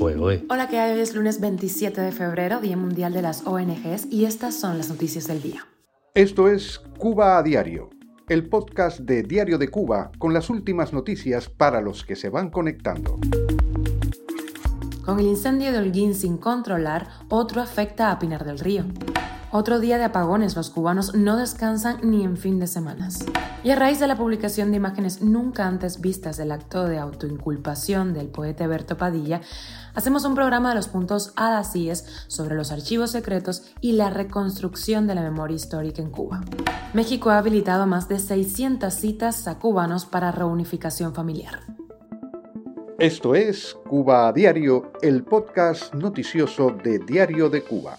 Hola, 0.00 0.68
¿qué 0.68 0.78
hay? 0.78 0.92
Hoy 0.92 1.00
es 1.00 1.16
lunes 1.16 1.40
27 1.40 2.00
de 2.00 2.12
febrero, 2.12 2.60
Día 2.60 2.76
Mundial 2.76 3.12
de 3.12 3.20
las 3.20 3.44
ONGs, 3.44 4.06
y 4.10 4.26
estas 4.26 4.54
son 4.54 4.78
las 4.78 4.88
noticias 4.90 5.26
del 5.26 5.42
día. 5.42 5.66
Esto 6.14 6.46
es 6.46 6.78
Cuba 6.98 7.36
a 7.36 7.42
Diario, 7.42 7.90
el 8.28 8.48
podcast 8.48 9.00
de 9.00 9.24
Diario 9.24 9.58
de 9.58 9.68
Cuba 9.68 10.12
con 10.18 10.32
las 10.32 10.50
últimas 10.50 10.92
noticias 10.92 11.48
para 11.48 11.80
los 11.80 12.04
que 12.04 12.14
se 12.14 12.28
van 12.28 12.50
conectando. 12.50 13.18
Con 15.04 15.18
el 15.18 15.26
incendio 15.26 15.72
de 15.72 15.78
Holguín 15.78 16.14
sin 16.14 16.36
controlar, 16.36 17.08
otro 17.28 17.60
afecta 17.60 18.12
a 18.12 18.20
Pinar 18.20 18.44
del 18.44 18.60
Río. 18.60 18.84
Otro 19.50 19.80
día 19.80 19.96
de 19.96 20.04
apagones, 20.04 20.56
los 20.56 20.68
cubanos 20.68 21.14
no 21.14 21.38
descansan 21.38 22.00
ni 22.02 22.22
en 22.22 22.36
fin 22.36 22.58
de 22.60 22.66
semanas. 22.66 23.24
Y 23.64 23.70
a 23.70 23.76
raíz 23.76 23.98
de 23.98 24.06
la 24.06 24.18
publicación 24.18 24.70
de 24.70 24.76
imágenes 24.76 25.22
nunca 25.22 25.66
antes 25.66 26.02
vistas 26.02 26.36
del 26.36 26.52
acto 26.52 26.84
de 26.84 26.98
autoinculpación 26.98 28.12
del 28.12 28.28
poeta 28.28 28.66
Berto 28.66 28.98
Padilla, 28.98 29.40
hacemos 29.94 30.26
un 30.26 30.34
programa 30.34 30.68
de 30.68 30.74
los 30.74 30.88
puntos 30.88 31.32
A 31.36 31.62
sobre 31.64 32.56
los 32.56 32.72
archivos 32.72 33.10
secretos 33.10 33.62
y 33.80 33.92
la 33.92 34.10
reconstrucción 34.10 35.06
de 35.06 35.14
la 35.14 35.22
memoria 35.22 35.56
histórica 35.56 36.02
en 36.02 36.10
Cuba. 36.10 36.42
México 36.92 37.30
ha 37.30 37.38
habilitado 37.38 37.86
más 37.86 38.06
de 38.06 38.18
600 38.18 38.92
citas 38.92 39.48
a 39.48 39.58
cubanos 39.58 40.04
para 40.04 40.30
reunificación 40.30 41.14
familiar. 41.14 41.60
Esto 42.98 43.34
es 43.34 43.74
Cuba 43.88 44.30
Diario, 44.30 44.92
el 45.00 45.24
podcast 45.24 45.94
noticioso 45.94 46.70
de 46.84 46.98
Diario 46.98 47.48
de 47.48 47.62
Cuba. 47.62 47.96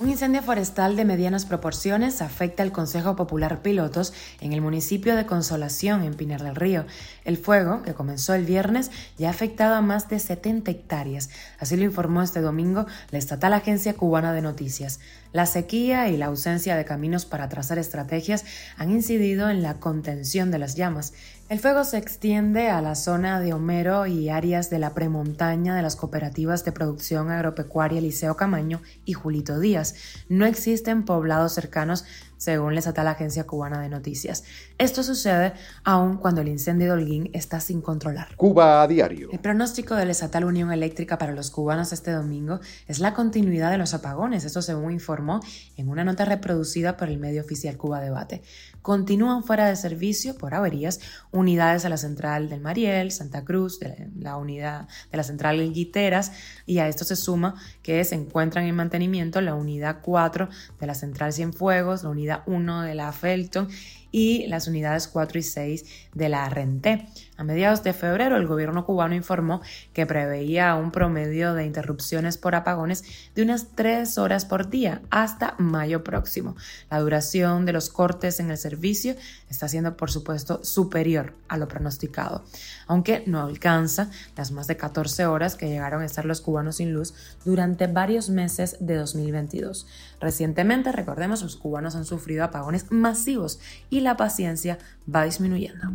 Un 0.00 0.08
incendio 0.10 0.44
forestal 0.44 0.94
de 0.94 1.04
medianas 1.04 1.44
proporciones 1.44 2.22
afecta 2.22 2.62
al 2.62 2.70
Consejo 2.70 3.16
Popular 3.16 3.62
Pilotos 3.62 4.12
en 4.40 4.52
el 4.52 4.60
municipio 4.60 5.16
de 5.16 5.26
Consolación, 5.26 6.04
en 6.04 6.14
Pinar 6.14 6.40
del 6.40 6.54
Río. 6.54 6.86
El 7.24 7.36
fuego, 7.36 7.82
que 7.82 7.94
comenzó 7.94 8.32
el 8.34 8.44
viernes, 8.44 8.92
ya 9.18 9.26
ha 9.26 9.32
afectado 9.32 9.74
a 9.74 9.80
más 9.80 10.08
de 10.08 10.20
70 10.20 10.70
hectáreas. 10.70 11.30
Así 11.58 11.76
lo 11.76 11.82
informó 11.82 12.22
este 12.22 12.40
domingo 12.40 12.86
la 13.10 13.18
estatal 13.18 13.52
Agencia 13.52 13.94
Cubana 13.94 14.32
de 14.32 14.40
Noticias. 14.40 15.00
La 15.32 15.46
sequía 15.46 16.08
y 16.08 16.16
la 16.16 16.26
ausencia 16.26 16.76
de 16.76 16.84
caminos 16.84 17.26
para 17.26 17.48
trazar 17.48 17.80
estrategias 17.80 18.44
han 18.76 18.92
incidido 18.92 19.50
en 19.50 19.64
la 19.64 19.80
contención 19.80 20.52
de 20.52 20.60
las 20.60 20.76
llamas. 20.76 21.12
El 21.48 21.60
fuego 21.60 21.82
se 21.84 21.96
extiende 21.96 22.68
a 22.68 22.82
la 22.82 22.94
zona 22.94 23.40
de 23.40 23.54
Homero 23.54 24.06
y 24.06 24.28
áreas 24.28 24.68
de 24.68 24.78
la 24.78 24.92
premontaña 24.92 25.74
de 25.74 25.80
las 25.80 25.96
cooperativas 25.96 26.62
de 26.66 26.72
producción 26.72 27.30
agropecuaria 27.30 28.02
Liceo 28.02 28.36
Camaño 28.36 28.82
y 29.06 29.14
Julito 29.14 29.58
Díaz. 29.58 29.94
No 30.28 30.44
existen 30.44 31.06
poblados 31.06 31.54
cercanos 31.54 32.04
según 32.38 32.72
la 32.72 32.78
estatal 32.78 33.06
Agencia 33.08 33.46
Cubana 33.46 33.82
de 33.82 33.90
Noticias. 33.90 34.44
Esto 34.78 35.02
sucede 35.02 35.52
aun 35.84 36.16
cuando 36.16 36.40
el 36.40 36.48
incendio 36.48 36.86
de 36.86 36.92
Holguín 36.92 37.30
está 37.34 37.60
sin 37.60 37.82
controlar. 37.82 38.34
Cuba 38.36 38.82
a 38.82 38.88
diario. 38.88 39.28
El 39.30 39.40
pronóstico 39.40 39.94
de 39.94 40.06
la 40.06 40.12
estatal 40.12 40.44
Unión 40.44 40.72
Eléctrica 40.72 41.18
para 41.18 41.32
los 41.32 41.50
cubanos 41.50 41.92
este 41.92 42.12
domingo 42.12 42.60
es 42.86 43.00
la 43.00 43.12
continuidad 43.12 43.70
de 43.70 43.78
los 43.78 43.92
apagones, 43.92 44.44
esto 44.44 44.62
según 44.62 44.92
informó 44.92 45.40
en 45.76 45.88
una 45.88 46.04
nota 46.04 46.24
reproducida 46.24 46.96
por 46.96 47.08
el 47.08 47.18
medio 47.18 47.42
oficial 47.42 47.76
Cuba 47.76 48.00
Debate. 48.00 48.42
Continúan 48.82 49.42
fuera 49.42 49.66
de 49.66 49.76
servicio 49.76 50.38
por 50.38 50.54
averías 50.54 51.00
unidades 51.30 51.84
a 51.84 51.88
la 51.88 51.96
central 51.96 52.48
del 52.48 52.60
Mariel, 52.60 53.10
Santa 53.10 53.44
Cruz, 53.44 53.80
de 53.80 54.08
la 54.18 54.36
unidad 54.36 54.88
de 55.10 55.16
la 55.16 55.24
central 55.24 55.58
Guiteras, 55.72 56.32
y 56.64 56.78
a 56.78 56.88
esto 56.88 57.04
se 57.04 57.16
suma 57.16 57.56
que 57.82 58.02
se 58.04 58.14
encuentran 58.14 58.64
en 58.64 58.76
mantenimiento 58.76 59.40
la 59.40 59.54
unidad 59.54 59.98
4 60.02 60.48
de 60.80 60.86
la 60.86 60.94
central 60.94 61.32
Cienfuegos, 61.32 62.04
la 62.04 62.10
unidad 62.10 62.27
1 62.46 62.82
de 62.82 62.94
la 62.94 63.12
Felton 63.12 63.68
y 64.10 64.46
las 64.46 64.68
unidades 64.68 65.08
4 65.08 65.38
y 65.38 65.42
6 65.42 65.84
de 66.14 66.28
la 66.28 66.48
Renté. 66.48 67.06
A 67.36 67.44
mediados 67.44 67.84
de 67.84 67.92
febrero, 67.92 68.36
el 68.36 68.46
gobierno 68.46 68.84
cubano 68.84 69.14
informó 69.14 69.60
que 69.92 70.06
preveía 70.06 70.74
un 70.74 70.90
promedio 70.90 71.54
de 71.54 71.64
interrupciones 71.64 72.36
por 72.36 72.54
apagones 72.54 73.04
de 73.34 73.42
unas 73.42 73.68
3 73.74 74.18
horas 74.18 74.44
por 74.44 74.70
día 74.70 75.02
hasta 75.10 75.54
mayo 75.58 76.02
próximo. 76.02 76.56
La 76.90 76.98
duración 76.98 77.64
de 77.64 77.72
los 77.72 77.90
cortes 77.90 78.40
en 78.40 78.50
el 78.50 78.58
servicio 78.58 79.14
está 79.48 79.68
siendo, 79.68 79.96
por 79.96 80.10
supuesto, 80.10 80.64
superior 80.64 81.34
a 81.48 81.56
lo 81.58 81.68
pronosticado, 81.68 82.44
aunque 82.86 83.22
no 83.26 83.40
alcanza 83.40 84.10
las 84.36 84.50
más 84.50 84.66
de 84.66 84.76
14 84.76 85.26
horas 85.26 85.54
que 85.54 85.68
llegaron 85.68 86.02
a 86.02 86.06
estar 86.06 86.24
los 86.24 86.40
cubanos 86.40 86.76
sin 86.76 86.92
luz 86.92 87.14
durante 87.44 87.86
varios 87.86 88.30
meses 88.30 88.76
de 88.80 88.96
2022. 88.96 89.86
Recientemente, 90.20 90.90
recordemos, 90.92 91.42
los 91.42 91.56
cubanos 91.56 91.94
han 91.94 92.04
sufrido 92.04 92.44
apagones 92.44 92.90
masivos 92.90 93.60
y 93.90 93.97
la 94.00 94.16
paciencia 94.16 94.78
va 95.12 95.24
disminuyendo. 95.24 95.92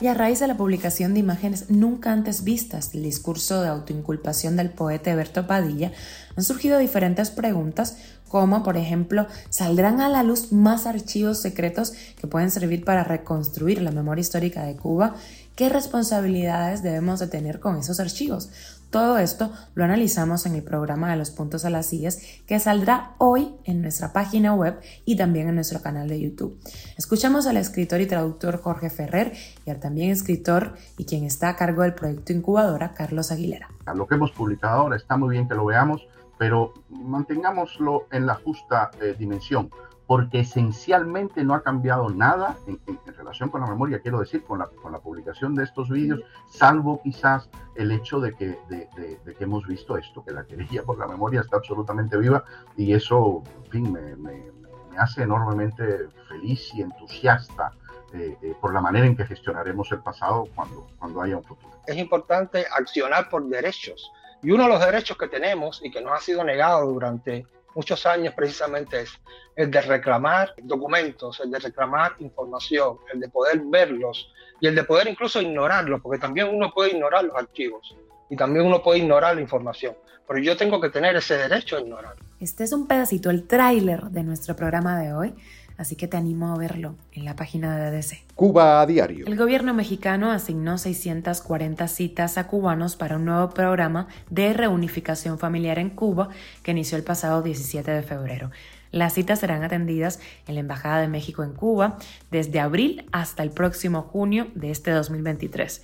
Y 0.00 0.08
a 0.08 0.14
raíz 0.14 0.40
de 0.40 0.48
la 0.48 0.56
publicación 0.56 1.14
de 1.14 1.20
imágenes 1.20 1.70
nunca 1.70 2.12
antes 2.12 2.44
vistas 2.44 2.92
del 2.92 3.04
discurso 3.04 3.62
de 3.62 3.68
autoinculpación 3.68 4.56
del 4.56 4.70
poeta 4.70 5.10
Eberto 5.10 5.46
Padilla, 5.46 5.92
han 6.36 6.44
surgido 6.44 6.78
diferentes 6.78 7.30
preguntas 7.30 7.96
como, 8.28 8.64
por 8.64 8.76
ejemplo, 8.76 9.28
¿saldrán 9.48 10.00
a 10.00 10.08
la 10.08 10.24
luz 10.24 10.50
más 10.50 10.86
archivos 10.86 11.40
secretos 11.40 11.92
que 12.20 12.26
pueden 12.26 12.50
servir 12.50 12.84
para 12.84 13.04
reconstruir 13.04 13.80
la 13.80 13.92
memoria 13.92 14.22
histórica 14.22 14.64
de 14.64 14.74
Cuba? 14.74 15.14
¿Qué 15.56 15.68
responsabilidades 15.68 16.82
debemos 16.82 17.20
de 17.20 17.28
tener 17.28 17.60
con 17.60 17.76
esos 17.76 18.00
archivos? 18.00 18.50
Todo 18.90 19.18
esto 19.18 19.52
lo 19.74 19.84
analizamos 19.84 20.46
en 20.46 20.56
el 20.56 20.64
programa 20.64 21.12
de 21.12 21.16
los 21.16 21.30
puntos 21.30 21.64
a 21.64 21.70
las 21.70 21.86
sillas 21.86 22.18
que 22.48 22.58
saldrá 22.58 23.12
hoy 23.18 23.54
en 23.62 23.80
nuestra 23.80 24.12
página 24.12 24.52
web 24.52 24.80
y 25.04 25.16
también 25.16 25.48
en 25.48 25.54
nuestro 25.54 25.80
canal 25.80 26.08
de 26.08 26.20
YouTube. 26.20 26.58
Escuchamos 26.98 27.46
al 27.46 27.56
escritor 27.56 28.00
y 28.00 28.06
traductor 28.06 28.60
Jorge 28.60 28.90
Ferrer 28.90 29.32
y 29.64 29.70
al 29.70 29.78
también 29.78 30.10
escritor 30.10 30.74
y 30.98 31.04
quien 31.04 31.22
está 31.22 31.50
a 31.50 31.56
cargo 31.56 31.82
del 31.82 31.94
proyecto 31.94 32.32
Incubadora, 32.32 32.92
Carlos 32.92 33.30
Aguilera. 33.30 33.68
Lo 33.94 34.08
que 34.08 34.16
hemos 34.16 34.32
publicado 34.32 34.80
ahora 34.80 34.96
está 34.96 35.16
muy 35.16 35.36
bien 35.36 35.46
que 35.46 35.54
lo 35.54 35.66
veamos, 35.66 36.04
pero 36.36 36.74
mantengámoslo 36.90 38.08
en 38.10 38.26
la 38.26 38.34
justa 38.34 38.90
eh, 39.00 39.14
dimensión 39.16 39.70
porque 40.06 40.40
esencialmente 40.40 41.44
no 41.44 41.54
ha 41.54 41.62
cambiado 41.62 42.10
nada 42.10 42.56
en, 42.66 42.78
relación 43.16 43.48
con 43.48 43.62
la 43.62 43.66
memoria, 43.66 44.00
quiero 44.00 44.20
decir, 44.20 44.44
con 44.44 44.58
la, 44.58 44.66
con 44.66 44.92
la 44.92 44.98
publicación 44.98 45.54
de 45.54 45.64
estos 45.64 45.88
vídeos, 45.88 46.20
salvo 46.50 47.00
quizás 47.02 47.48
el 47.74 47.90
hecho 47.90 48.20
de 48.20 48.34
que, 48.34 48.58
de, 48.68 48.88
que 49.24 49.44
hemos 49.44 49.66
visto 49.66 49.96
esto, 49.96 50.22
que 50.24 50.32
la 50.32 50.44
querella 50.44 50.82
por 50.82 50.98
la 50.98 51.06
memoria 51.06 51.40
está 51.40 51.56
absolutamente 51.56 52.16
viva 52.18 52.44
y 52.76 52.92
eso, 52.92 53.42
en 53.64 53.70
fin, 53.70 53.92
me, 53.92 54.16
me, 54.16 54.52
hace 54.98 55.22
enormemente 55.22 56.08
feliz 56.28 56.72
y 56.72 56.82
entusiasta 56.82 57.72
eh, 58.12 58.36
eh, 58.42 58.54
por 58.60 58.72
la 58.72 58.80
manera 58.80 59.06
en 59.06 59.16
que 59.16 59.26
gestionaremos 59.26 59.90
el 59.90 59.98
pasado 59.98 60.46
cuando, 60.54 60.86
cuando 61.00 61.20
haya 61.20 61.36
un 61.36 61.42
futuro. 61.42 61.74
Es 61.86 61.96
importante 61.96 62.64
accionar 62.70 63.28
por 63.28 63.44
derechos. 63.48 64.12
Y 64.40 64.52
uno 64.52 64.64
de 64.64 64.68
los 64.68 64.80
derechos 64.80 65.16
que 65.16 65.26
tenemos 65.26 65.80
y 65.82 65.90
que 65.90 66.00
nos 66.00 66.12
ha 66.12 66.20
sido 66.20 66.44
negado 66.44 66.86
durante 66.86 67.44
muchos 67.74 68.06
años 68.06 68.34
precisamente 68.34 69.02
es 69.02 69.12
el 69.56 69.70
de 69.70 69.80
reclamar 69.80 70.54
documentos, 70.62 71.40
el 71.40 71.50
de 71.50 71.58
reclamar 71.58 72.14
información, 72.18 72.98
el 73.12 73.20
de 73.20 73.28
poder 73.28 73.60
verlos 73.64 74.30
y 74.60 74.66
el 74.66 74.74
de 74.74 74.84
poder 74.84 75.08
incluso 75.08 75.40
ignorarlos, 75.40 76.00
porque 76.00 76.18
también 76.18 76.48
uno 76.48 76.72
puede 76.72 76.90
ignorar 76.90 77.24
los 77.24 77.36
archivos 77.36 77.96
y 78.30 78.36
también 78.36 78.66
uno 78.66 78.82
puede 78.82 79.00
ignorar 79.00 79.34
la 79.34 79.40
información, 79.40 79.94
pero 80.26 80.40
yo 80.40 80.56
tengo 80.56 80.80
que 80.80 80.90
tener 80.90 81.16
ese 81.16 81.36
derecho 81.36 81.76
a 81.76 81.80
ignorar. 81.80 82.14
Este 82.40 82.64
es 82.64 82.72
un 82.72 82.86
pedacito, 82.86 83.30
el 83.30 83.46
tráiler 83.46 84.04
de 84.04 84.22
nuestro 84.22 84.56
programa 84.56 84.98
de 84.98 85.12
hoy 85.12 85.34
así 85.76 85.96
que 85.96 86.08
te 86.08 86.16
animo 86.16 86.52
a 86.52 86.58
verlo 86.58 86.96
en 87.12 87.24
la 87.24 87.36
página 87.36 87.76
de 87.76 87.86
ADC. 87.86 88.22
Cuba 88.34 88.80
a 88.80 88.86
diario. 88.86 89.26
El 89.26 89.36
gobierno 89.36 89.74
mexicano 89.74 90.30
asignó 90.30 90.78
640 90.78 91.88
citas 91.88 92.38
a 92.38 92.46
cubanos 92.46 92.96
para 92.96 93.16
un 93.16 93.24
nuevo 93.24 93.50
programa 93.50 94.08
de 94.30 94.52
reunificación 94.52 95.38
familiar 95.38 95.78
en 95.78 95.90
Cuba 95.90 96.28
que 96.62 96.72
inició 96.72 96.98
el 96.98 97.04
pasado 97.04 97.42
17 97.42 97.90
de 97.90 98.02
febrero. 98.02 98.50
Las 98.90 99.14
citas 99.14 99.40
serán 99.40 99.64
atendidas 99.64 100.20
en 100.46 100.54
la 100.54 100.60
Embajada 100.60 101.00
de 101.00 101.08
México 101.08 101.42
en 101.42 101.52
Cuba 101.52 101.98
desde 102.30 102.60
abril 102.60 103.06
hasta 103.10 103.42
el 103.42 103.50
próximo 103.50 104.02
junio 104.02 104.46
de 104.54 104.70
este 104.70 104.92
2023. 104.92 105.82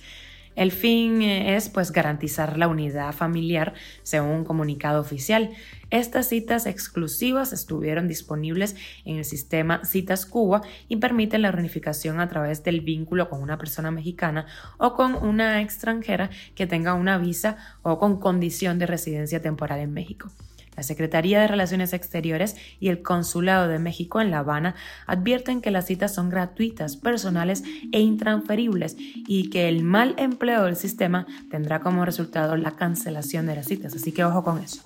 El 0.55 0.71
fin 0.71 1.21
eh, 1.21 1.55
es 1.55 1.69
pues 1.69 1.91
garantizar 1.91 2.57
la 2.57 2.67
unidad 2.67 3.13
familiar 3.13 3.73
según 4.03 4.29
un 4.31 4.45
comunicado 4.45 4.99
oficial. 4.99 5.51
Estas 5.89 6.27
citas 6.27 6.65
exclusivas 6.65 7.53
estuvieron 7.53 8.07
disponibles 8.07 8.75
en 9.05 9.17
el 9.17 9.25
sistema 9.25 9.83
Citas 9.85 10.25
Cuba 10.25 10.61
y 10.87 10.97
permiten 10.97 11.41
la 11.41 11.51
reunificación 11.51 12.19
a 12.19 12.27
través 12.27 12.63
del 12.63 12.81
vínculo 12.81 13.29
con 13.29 13.41
una 13.41 13.57
persona 13.57 13.91
mexicana 13.91 14.45
o 14.77 14.93
con 14.93 15.15
una 15.15 15.61
extranjera 15.61 16.29
que 16.55 16.67
tenga 16.67 16.93
una 16.93 17.17
visa 17.17 17.57
o 17.81 17.97
con 17.97 18.19
condición 18.19 18.79
de 18.79 18.87
residencia 18.87 19.41
temporal 19.41 19.79
en 19.79 19.93
México. 19.93 20.29
La 20.75 20.83
Secretaría 20.83 21.41
de 21.41 21.47
Relaciones 21.47 21.93
Exteriores 21.93 22.55
y 22.79 22.89
el 22.89 23.01
Consulado 23.01 23.67
de 23.67 23.79
México 23.79 24.21
en 24.21 24.31
La 24.31 24.39
Habana 24.39 24.75
advierten 25.05 25.61
que 25.61 25.71
las 25.71 25.85
citas 25.85 26.13
son 26.13 26.29
gratuitas, 26.29 26.97
personales 26.97 27.63
e 27.91 27.99
intransferibles 27.99 28.95
y 28.97 29.49
que 29.49 29.67
el 29.67 29.83
mal 29.83 30.15
empleo 30.17 30.63
del 30.63 30.75
sistema 30.75 31.27
tendrá 31.49 31.81
como 31.81 32.05
resultado 32.05 32.55
la 32.55 32.71
cancelación 32.71 33.45
de 33.45 33.55
las 33.55 33.67
citas. 33.67 33.95
Así 33.95 34.11
que 34.11 34.23
ojo 34.23 34.43
con 34.43 34.59
eso. 34.59 34.81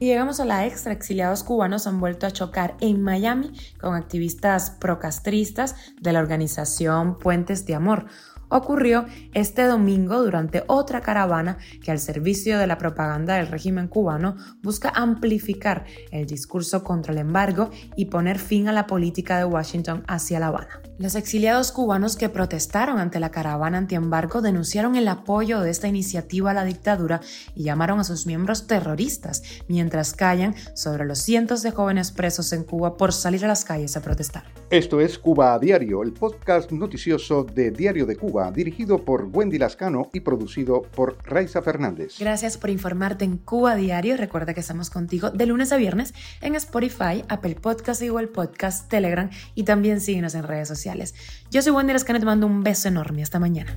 Y 0.00 0.06
llegamos 0.06 0.40
a 0.40 0.44
la 0.44 0.66
extra. 0.66 0.92
Exiliados 0.92 1.44
cubanos 1.44 1.86
han 1.86 2.00
vuelto 2.00 2.26
a 2.26 2.30
chocar 2.30 2.76
en 2.80 3.02
Miami 3.02 3.52
con 3.80 3.94
activistas 3.94 4.70
procastristas 4.70 5.76
de 6.00 6.12
la 6.12 6.20
organización 6.20 7.18
Puentes 7.18 7.64
de 7.66 7.74
Amor 7.74 8.06
ocurrió 8.52 9.06
este 9.34 9.64
domingo 9.64 10.22
durante 10.22 10.64
otra 10.66 11.00
caravana 11.00 11.58
que 11.82 11.90
al 11.90 11.98
servicio 11.98 12.58
de 12.58 12.66
la 12.66 12.78
propaganda 12.78 13.36
del 13.36 13.48
régimen 13.48 13.88
cubano 13.88 14.36
busca 14.62 14.92
amplificar 14.94 15.84
el 16.10 16.26
discurso 16.26 16.84
contra 16.84 17.12
el 17.12 17.18
embargo 17.18 17.70
y 17.96 18.06
poner 18.06 18.38
fin 18.38 18.68
a 18.68 18.72
la 18.72 18.86
política 18.86 19.38
de 19.38 19.44
Washington 19.44 20.04
hacia 20.06 20.40
La 20.40 20.48
Habana. 20.48 20.80
Los 20.98 21.14
exiliados 21.14 21.72
cubanos 21.72 22.16
que 22.16 22.28
protestaron 22.28 22.98
ante 22.98 23.18
la 23.18 23.30
caravana 23.30 23.78
antiembargo 23.78 24.40
denunciaron 24.40 24.94
el 24.94 25.08
apoyo 25.08 25.60
de 25.60 25.70
esta 25.70 25.88
iniciativa 25.88 26.50
a 26.50 26.54
la 26.54 26.64
dictadura 26.64 27.20
y 27.56 27.64
llamaron 27.64 27.98
a 27.98 28.04
sus 28.04 28.26
miembros 28.26 28.66
terroristas, 28.66 29.42
mientras 29.68 30.12
callan 30.12 30.54
sobre 30.74 31.04
los 31.04 31.18
cientos 31.18 31.62
de 31.62 31.72
jóvenes 31.72 32.12
presos 32.12 32.52
en 32.52 32.64
Cuba 32.64 32.96
por 32.96 33.12
salir 33.12 33.44
a 33.44 33.48
las 33.48 33.64
calles 33.64 33.96
a 33.96 34.02
protestar. 34.02 34.44
Esto 34.70 35.00
es 35.00 35.18
Cuba 35.18 35.54
a 35.54 35.58
Diario, 35.58 36.02
el 36.02 36.12
podcast 36.12 36.70
noticioso 36.70 37.44
de 37.44 37.70
Diario 37.70 38.06
de 38.06 38.16
Cuba, 38.16 38.41
dirigido 38.50 39.04
por 39.04 39.28
Wendy 39.32 39.58
Lascano 39.58 40.10
y 40.12 40.20
producido 40.20 40.82
por 40.82 41.18
Raiza 41.24 41.62
Fernández. 41.62 42.16
Gracias 42.18 42.58
por 42.58 42.70
informarte 42.70 43.24
en 43.24 43.36
Cuba 43.36 43.76
Diario. 43.76 44.16
Recuerda 44.16 44.54
que 44.54 44.60
estamos 44.60 44.90
contigo 44.90 45.30
de 45.30 45.46
lunes 45.46 45.72
a 45.72 45.76
viernes 45.76 46.14
en 46.40 46.54
Spotify, 46.54 47.24
Apple 47.28 47.56
Podcast, 47.56 48.02
Google 48.02 48.28
Podcast, 48.28 48.88
Telegram 48.88 49.30
y 49.54 49.64
también 49.64 50.00
síguenos 50.00 50.34
en 50.34 50.44
redes 50.44 50.68
sociales. 50.68 51.14
Yo 51.50 51.62
soy 51.62 51.72
Wendy 51.72 51.92
Lascano 51.92 52.18
y 52.18 52.20
te 52.20 52.26
mando 52.26 52.46
un 52.46 52.62
beso 52.62 52.88
enorme. 52.88 53.22
Hasta 53.22 53.38
mañana. 53.38 53.76